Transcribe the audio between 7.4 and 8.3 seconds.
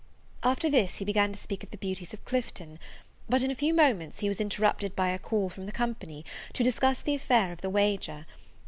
of the wager.